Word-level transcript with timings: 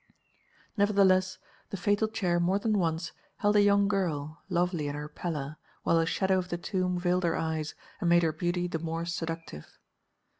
Nevertheless, 0.77 1.37
the 1.69 1.77
fatal 1.77 2.07
chair 2.07 2.39
more 2.39 2.57
than 2.57 2.75
once 2.79 3.11
held 3.37 3.55
a 3.55 3.61
young 3.61 3.87
girl, 3.87 4.41
lovely 4.49 4.87
in 4.87 4.95
her 4.95 5.07
pallor, 5.07 5.57
while 5.83 5.99
a 5.99 6.07
shadow 6.07 6.39
of 6.39 6.49
the 6.49 6.57
tomb 6.57 6.97
veiled 6.99 7.23
her 7.23 7.35
eyes 7.37 7.75
and 7.99 8.09
made 8.09 8.23
her 8.23 8.33
beauty 8.33 8.65
the 8.67 8.79
more 8.79 9.05
seductive. 9.05 9.77